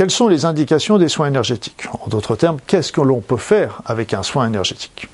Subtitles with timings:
[0.00, 1.82] quelles sont les indications des soins énergétiques?
[1.92, 5.08] En d'autres termes, qu'est-ce que l'on peut faire avec un soin énergétique?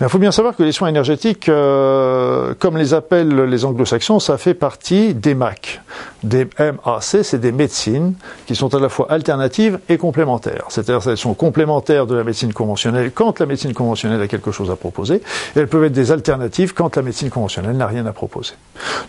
[0.00, 4.36] Il faut bien savoir que les soins énergétiques, euh, comme les appellent les anglo-saxons, ça
[4.36, 5.82] fait partie des MAC.
[6.22, 8.14] Des MAC, c'est des médecines
[8.46, 10.64] qui sont à la fois alternatives et complémentaires.
[10.68, 14.70] C'est-à-dire qu'elles sont complémentaires de la médecine conventionnelle quand la médecine conventionnelle a quelque chose
[14.70, 18.12] à proposer, et elles peuvent être des alternatives quand la médecine conventionnelle n'a rien à
[18.12, 18.54] proposer.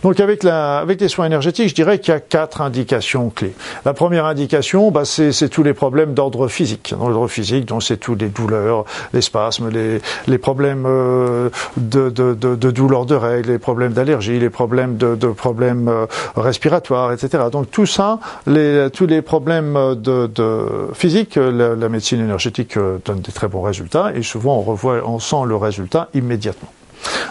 [0.02, 3.54] Donc avec, la, avec les soins énergétiques, je dirais qu'il y a quatre indications clés.
[3.84, 6.94] La première indication, bah, c'est tous les problèmes d'ordre physique.
[6.98, 12.10] Dans l'ordre physique, donc c'est tous les douleurs, les spasmes, les, les problèmes euh, de,
[12.10, 16.06] de, de, de douleurs de règles, les problèmes d'allergie, les problèmes de, de problèmes euh,
[16.36, 17.44] respiratoires, etc.
[17.50, 23.48] Donc tout ça, tous les problèmes de, physique, la, médecine énergétique euh, donne des très
[23.48, 26.68] bons résultats et souvent on revoit, on sent le résultat immédiatement.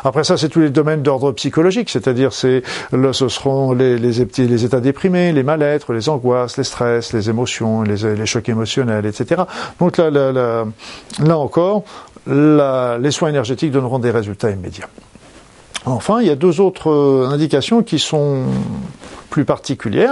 [0.04, 4.22] Après ça, c'est tous les domaines d'ordre psychologique, c'est-à-dire c'est ce seront les,
[4.66, 9.44] états déprimés, les mal-être, les angoisses, les stress, les émotions, les, chocs émotionnels, etc.
[9.80, 10.66] Donc là, là,
[11.20, 11.84] là, encore,
[12.28, 14.88] les soins énergétiques donneront des résultats immédiats.
[15.86, 18.46] Enfin, il y a deux autres euh, indications qui sont
[19.44, 19.46] plus.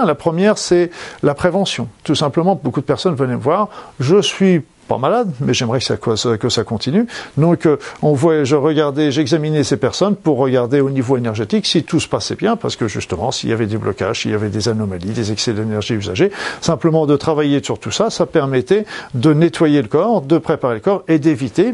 [0.05, 0.89] La première, c'est
[1.21, 1.87] la prévention.
[2.03, 6.15] Tout simplement, beaucoup de personnes venaient me voir, je suis pas malade, mais j'aimerais que
[6.15, 7.07] ça, que ça continue.
[7.37, 11.83] Donc, euh, on voit, je regardais, j'examinais ces personnes pour regarder au niveau énergétique si
[11.83, 14.49] tout se passait bien, parce que justement, s'il y avait des blocages, s'il y avait
[14.49, 19.33] des anomalies, des excès d'énergie usagée, simplement de travailler sur tout ça, ça permettait de
[19.33, 21.73] nettoyer le corps, de préparer le corps et d'éviter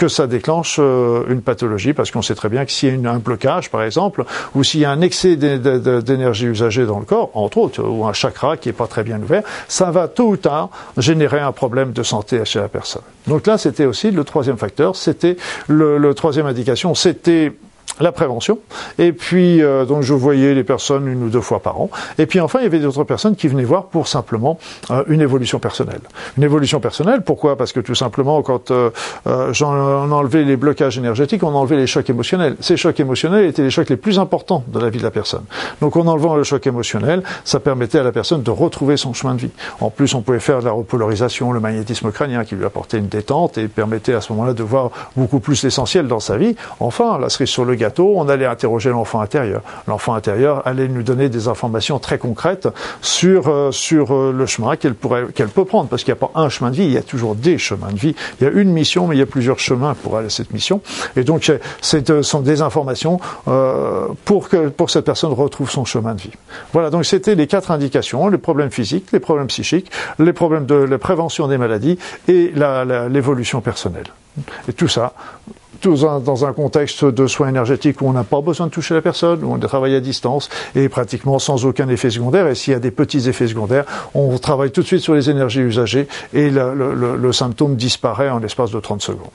[0.00, 3.10] que ça déclenche euh, une pathologie, parce qu'on sait très bien que s'il y a
[3.12, 7.30] un blocage, par exemple, ou s'il y a un excès d'énergie usagée dans le corps,
[7.34, 10.36] entre autres, ou un chakra qui n'est pas très bien ouvert, ça va tôt ou
[10.38, 13.02] tard générer un problème de santé chez la personne.
[13.26, 15.36] Donc là, c'était aussi le troisième facteur, c'était
[15.68, 17.52] le, le troisième indication, c'était
[18.00, 18.58] la prévention.
[18.98, 21.90] Et puis, euh, donc, je voyais les personnes une ou deux fois par an.
[22.18, 24.58] Et puis, enfin, il y avait d'autres personnes qui venaient voir pour simplement
[24.90, 26.00] euh, une évolution personnelle.
[26.36, 27.56] Une évolution personnelle, pourquoi?
[27.56, 28.90] Parce que tout simplement, quand euh,
[29.26, 32.56] euh j'en enlevais les blocages énergétiques, on enlevait les chocs émotionnels.
[32.60, 35.44] Ces chocs émotionnels étaient les chocs les plus importants de la vie de la personne.
[35.80, 39.34] Donc, en enlevant le choc émotionnel, ça permettait à la personne de retrouver son chemin
[39.34, 39.50] de vie.
[39.80, 43.08] En plus, on pouvait faire de la repolarisation, le magnétisme crânien qui lui apportait une
[43.08, 46.56] détente et permettait à ce moment-là de voir beaucoup plus l'essentiel dans sa vie.
[46.80, 49.62] Enfin, la cerise sur le gâteau, on allait interroger l'enfant intérieur.
[49.86, 52.68] L'enfant intérieur allait nous donner des informations très concrètes
[53.00, 54.94] sur euh, euh, le chemin qu'elle
[55.34, 57.02] qu'elle peut prendre parce qu'il n'y a pas un chemin de vie, il y a
[57.02, 58.14] toujours des chemins de vie.
[58.40, 60.52] Il y a une mission, mais il y a plusieurs chemins pour aller à cette
[60.52, 60.80] mission.
[61.16, 63.20] Et donc, euh, ce sont des informations
[64.24, 66.32] pour que pour cette personne retrouve son chemin de vie.
[66.72, 66.90] Voilà.
[66.90, 70.98] Donc, c'était les quatre indications les problèmes physiques, les problèmes psychiques, les problèmes de la
[70.98, 71.98] prévention des maladies
[72.28, 72.52] et
[73.08, 74.06] l'évolution personnelle.
[74.68, 75.12] Et tout ça,
[75.86, 79.42] dans un contexte de soins énergétiques où on n'a pas besoin de toucher la personne,
[79.44, 82.46] où on travaille à distance et pratiquement sans aucun effet secondaire.
[82.48, 85.30] Et s'il y a des petits effets secondaires, on travaille tout de suite sur les
[85.30, 89.30] énergies usagées et le, le, symptôme disparaît en l'espace de 30 secondes.